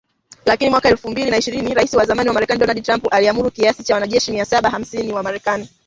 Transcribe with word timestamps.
Lakini 0.45 0.69
mwaka 0.71 0.89
elfu 0.89 1.09
mbili 1.11 1.31
na 1.31 1.37
ishirini 1.37 1.73
Rais 1.73 1.93
wa 1.93 2.05
zamani 2.05 2.29
wa 2.29 2.33
Marekani 2.33 2.59
Donald 2.59 2.83
Trump 2.83 3.13
aliamuru 3.13 3.51
kiasi 3.51 3.83
cha 3.83 3.93
wanajeshi 3.93 4.31
mia 4.31 4.45
saba 4.45 4.69
hamsini 4.69 5.13
wa 5.13 5.23
Marekani 5.23 5.69